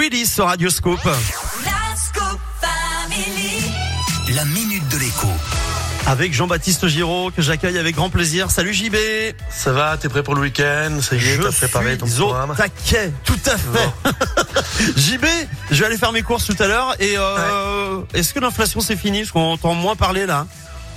Greedy 0.00 0.24
sur 0.24 0.46
Radioscope. 0.46 1.06
La 4.34 4.44
minute 4.46 4.88
de 4.88 4.96
l'écho. 4.96 5.26
Avec 6.06 6.32
Jean-Baptiste 6.32 6.88
Giraud, 6.88 7.30
que 7.30 7.42
j'accueille 7.42 7.76
avec 7.76 7.96
grand 7.96 8.08
plaisir. 8.08 8.50
Salut 8.50 8.72
JB 8.72 8.96
Ça 9.50 9.72
va, 9.72 9.98
t'es 9.98 10.08
prêt 10.08 10.22
pour 10.22 10.34
le 10.34 10.40
week-end? 10.40 11.00
Ça 11.02 11.16
y 11.16 11.18
est, 11.18 11.36
Je 11.36 11.42
t'as 11.42 11.52
préparé 11.52 11.98
ton 11.98 12.06
programme 12.06 12.54
taquet, 12.56 13.12
tout 13.24 13.38
à 13.44 13.58
fait. 13.58 14.96
JB, 14.96 15.26
je 15.70 15.80
vais 15.80 15.84
aller 15.84 15.98
faire 15.98 16.12
mes 16.12 16.22
courses 16.22 16.46
tout 16.46 16.56
à 16.62 16.66
l'heure. 16.66 16.96
Et 16.98 17.18
euh, 17.18 18.00
est-ce 18.14 18.32
que 18.32 18.40
l'inflation 18.40 18.80
c'est 18.80 18.96
fini? 18.96 19.18
Parce 19.18 19.32
qu'on 19.32 19.52
entend 19.52 19.74
moins 19.74 19.96
parler 19.96 20.24
là. 20.24 20.46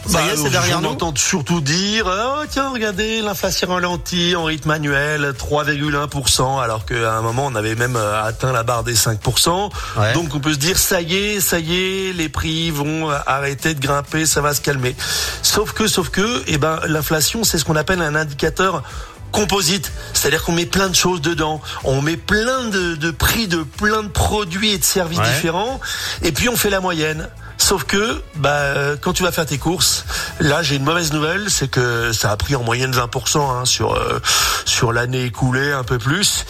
Ça 0.06 0.22
y 0.22 0.30
est, 0.30 0.36
c'est 0.36 0.50
derrière 0.50 0.80
on 0.82 0.86
entend 0.86 1.14
surtout 1.16 1.62
dire, 1.62 2.06
oh, 2.08 2.44
tiens, 2.50 2.70
regardez, 2.72 3.22
l'inflation 3.22 3.70
ralentit 3.70 4.36
en 4.36 4.44
rythme 4.44 4.72
annuel, 4.72 5.34
3,1%, 5.38 6.62
alors 6.62 6.86
qu'à 6.86 7.14
un 7.14 7.22
moment, 7.22 7.46
on 7.48 7.56
avait 7.56 7.76
même 7.76 7.96
euh, 7.96 8.24
atteint 8.24 8.52
la 8.52 8.64
barre 8.64 8.84
des 8.84 8.96
5%. 8.96 9.72
Ouais. 9.98 10.14
Donc, 10.14 10.36
on 10.36 10.40
peut 10.40 10.54
se 10.54 10.58
dire, 10.60 10.78
ça 10.78 11.02
y 11.02 11.16
est, 11.16 11.40
ça 11.40 11.60
y 11.60 11.76
est, 12.10 12.14
les 12.14 12.30
prix 12.30 12.70
vont 12.72 13.10
euh, 13.10 13.18
arrêter 13.26 13.74
de 13.74 13.80
grimper, 13.80 14.26
ça 14.26 14.42
va 14.42 14.54
se 14.54 14.62
calmer. 14.62 14.96
Sauf 15.42 15.72
que, 15.72 15.88
sauf 15.88 16.10
que, 16.10 16.44
eh 16.48 16.58
ben, 16.58 16.80
l'inflation, 16.88 17.44
c'est 17.44 17.58
ce 17.58 17.66
qu'on 17.66 17.76
appelle 17.78 18.02
un 18.02 18.16
indicateur 18.16 18.84
composite, 19.32 19.92
c'est-à-dire 20.14 20.44
qu'on 20.44 20.52
met 20.52 20.68
plein 20.68 20.90
de 20.90 20.96
choses 20.96 21.20
dedans, 21.22 21.60
on 21.86 22.02
met 22.04 22.18
plein 22.18 22.66
de, 22.66 22.94
de 22.96 23.10
prix 23.10 23.48
de 23.48 23.64
plein 23.64 24.04
de 24.04 24.08
produits 24.10 24.74
et 24.74 24.78
de 24.78 24.84
services 24.84 25.18
Ouais. 25.20 25.34
différents, 25.34 25.80
et 26.22 26.32
puis 26.32 26.50
on 26.50 26.56
fait 26.56 26.70
la 26.70 26.82
moyenne. 26.82 27.28
Sauf 27.58 27.84
que, 27.86 28.22
bah, 28.36 28.50
euh, 28.50 28.96
quand 29.00 29.14
tu 29.14 29.24
vas 29.24 29.32
faire 29.32 29.46
tes 29.46 29.58
courses, 29.58 30.06
là, 30.40 30.64
j'ai 30.64 30.76
une 30.76 30.84
mauvaise 30.84 31.14
nouvelle, 31.14 31.50
c'est 31.50 31.68
que 31.70 32.12
ça 32.12 32.32
a 32.32 32.38
pris 32.38 32.56
en 32.56 32.64
moyenne 32.64 32.92
20% 32.92 33.40
hein, 33.40 33.66
sur 33.66 33.94
euh, 33.94 34.20
sur 34.66 34.92
l'année 34.92 35.26
écoulée, 35.26 35.72
un 35.72 35.84
peu 35.84 35.98
plus. 35.98 36.46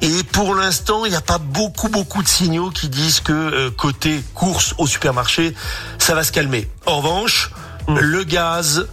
Et 0.00 0.22
pour 0.32 0.54
l'instant, 0.54 1.04
il 1.04 1.10
n'y 1.10 1.16
a 1.16 1.20
pas 1.20 1.38
beaucoup 1.38 1.88
beaucoup 1.88 2.22
de 2.22 2.28
signaux 2.28 2.70
qui 2.70 2.88
disent 2.88 3.20
que 3.20 3.32
euh, 3.32 3.70
côté 3.70 4.22
courses 4.34 4.74
au 4.78 4.86
supermarché, 4.86 5.54
ça 5.98 6.14
va 6.14 6.24
se 6.24 6.32
calmer. 6.32 6.68
En 6.86 6.98
revanche, 6.98 7.50
le 7.88 8.24
gaz, 8.24 8.86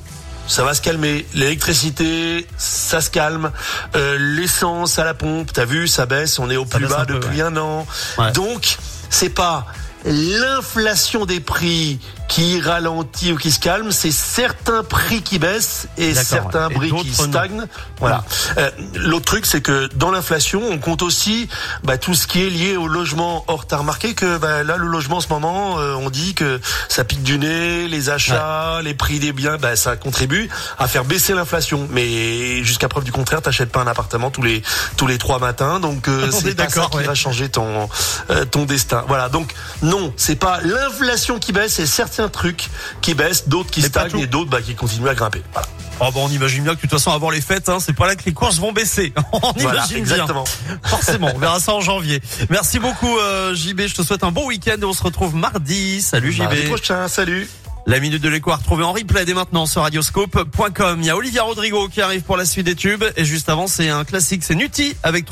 ça 0.48 0.64
va 0.64 0.74
se 0.74 0.82
calmer. 0.82 1.26
L'électricité, 1.34 2.46
ça 2.58 3.00
se 3.00 3.10
calme. 3.10 3.52
Euh, 3.96 4.18
L'essence 4.20 5.00
à 5.00 5.06
la 5.06 5.14
pompe, 5.14 5.54
t'as 5.54 5.66
vu, 5.66 5.88
ça 5.88 6.06
baisse. 6.06 6.40
On 6.40 6.50
est 6.50 6.58
au 6.58 6.66
Ça 6.66 6.78
plus 6.78 6.88
bas 6.88 7.06
peu, 7.06 7.14
depuis 7.14 7.38
ouais. 7.38 7.48
un 7.48 7.56
an. 7.58 7.88
Ouais. 8.18 8.32
Donc, 8.34 8.78
c'est 9.10 9.30
pas 9.30 9.66
l'inflation 10.06 11.26
des 11.26 11.40
prix 11.40 12.00
qui 12.28 12.60
ralentit 12.60 13.34
ou 13.34 13.38
qui 13.38 13.52
se 13.52 13.60
calme, 13.60 13.92
c'est 13.92 14.12
certains 14.34 14.84
prix 14.84 15.22
qui 15.22 15.40
baissent 15.40 15.88
et 15.98 16.14
certains. 16.14 16.70
Et 16.70 16.74
prix 16.74 16.90
qui 16.90 17.22
non. 17.22 17.30
stagnent. 17.30 17.66
Voilà. 18.00 18.24
Euh, 18.58 18.70
L'autre 18.96 19.26
truc, 19.26 19.46
c'est 19.46 19.62
que 19.62 19.90
dans 19.96 20.12
l'inflation, 20.12 20.62
on 20.70 20.78
compte 20.78 21.02
aussi 21.02 21.50
bah, 21.84 21.98
tout 21.98 22.14
ce 22.14 22.28
qui 22.28 22.42
est 22.42 22.50
lié 22.50 22.78
au 22.78 22.88
logement. 22.88 23.44
Or, 23.48 23.68
t'as 23.68 23.78
remarqué 23.78 24.14
que 24.14 24.38
bah, 24.38 24.64
là, 24.64 24.78
le 24.78 24.88
logement 24.88 25.18
en 25.18 25.22
ce 25.22 25.28
moment, 25.28 25.80
euh, 25.80 25.96
on 25.96 26.10
dit 26.10 26.34
que 26.34 26.60
ça 26.88 27.04
pique 27.04 27.24
du 27.24 27.38
nez, 27.38 27.88
les 27.88 28.10
achats, 28.10 28.82
les 28.82 28.94
prix 28.94 29.20
des 29.20 29.34
biens, 29.34 29.58
bah, 29.58 29.76
ça 29.76 29.96
contribue 29.98 30.50
à 30.80 30.88
faire 30.88 31.04
baisser 31.04 31.34
l'inflation. 31.34 31.88
Mais 31.92 32.64
jusqu'à 32.64 32.88
preuve 32.88 33.04
du 33.04 33.12
contraire, 33.12 33.42
t'achètes 33.42 33.72
pas 33.72 33.82
un 33.82 33.88
appartement 33.88 34.32
tous 34.32 34.44
les 34.44 34.64
tous 34.98 35.08
les 35.08 35.18
trois 35.18 35.40
matins, 35.40 35.80
donc 35.80 36.08
euh, 36.08 36.30
c'est 36.32 36.56
pas 36.56 36.70
ça 36.70 36.88
qui 36.90 36.98
ouais. 36.98 37.04
va 37.04 37.16
changer 37.16 37.50
ton 37.50 37.90
euh, 38.30 38.46
ton 38.46 38.66
destin. 38.66 39.04
Voilà. 39.08 39.30
Donc 39.30 39.54
non, 39.82 40.14
c'est 40.18 40.36
pas 40.36 40.60
l'inflation 40.62 41.40
qui 41.40 41.52
baisse, 41.52 41.74
c'est 41.74 41.86
certains 41.86 42.30
trucs 42.30 42.70
qui 43.02 43.14
baissent, 43.14 43.48
d'autres 43.48 43.72
qui 43.72 43.82
Mais 43.82 43.88
stagnent. 43.88 44.21
Et 44.22 44.28
d'autres 44.28 44.50
bah, 44.50 44.62
qui 44.62 44.76
continuent 44.76 45.08
à 45.10 45.16
grimper. 45.16 45.42
Voilà. 45.54 45.68
Oh, 46.00 46.10
bon, 46.12 46.26
on 46.26 46.30
imagine 46.30 46.64
bien 46.64 46.72
que 46.72 46.78
de 46.78 46.82
toute 46.82 46.92
façon 46.92 47.12
avant 47.12 47.30
les 47.30 47.42
fêtes, 47.42 47.70
hein, 47.70 47.78
c'est 47.80 47.94
pas 47.94 48.08
là 48.08 48.16
que 48.16 48.24
les 48.26 48.34
courses 48.34 48.58
vont 48.60 48.72
baisser. 48.72 49.14
on 49.34 49.40
Voilà, 49.58 49.80
imagine 49.80 49.98
exactement. 49.98 50.44
bien. 50.68 50.80
Forcément, 50.90 51.32
on 51.36 51.38
verra 51.38 51.60
ça 51.60 51.74
en 51.74 51.82
janvier. 51.82 52.22
Merci 52.50 52.80
beaucoup 52.80 53.18
euh, 53.20 53.54
JB. 53.54 53.82
Je 53.82 53.96
te 53.96 54.02
souhaite 54.02 54.24
un 54.24 54.32
bon 54.32 54.48
week-end 54.48 54.78
et 54.82 54.86
on 54.86 54.94
se 54.94 55.04
retrouve 55.04 55.36
mardi. 55.36 56.02
Salut 56.02 56.32
JB. 56.32 56.40
Mardi 56.42 56.62
prochain, 56.64 57.08
salut. 57.08 57.48
La 57.88 58.00
minute 58.00 58.22
de 58.22 58.30
l'écho 58.30 58.52
à 58.52 58.58
retrouver 58.58 58.84
en 58.84 58.94
replay 58.94 59.26
dès 59.26 59.34
maintenant 59.34 59.66
sur 59.66 59.82
radioscope.com. 59.82 61.00
Il 61.00 61.06
y 61.06 61.10
a 61.10 61.18
Olivia 61.18 61.42
Rodrigo 61.44 61.88
qui 61.88 62.02
arrive 62.02 62.22
pour 62.22 62.38
la 62.38 62.46
suite 62.46 62.66
des 62.68 62.76
tubes 62.76 63.04
et 63.16 63.26
juste 63.26 63.50
avant 63.50 63.66
c'est 63.66 63.90
un 63.90 64.04
classique, 64.04 64.44
c'est 64.44 64.54
Nuti 64.54 64.96
avec 65.02 65.26